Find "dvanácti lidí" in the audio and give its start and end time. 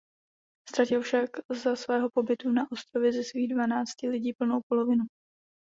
3.53-4.33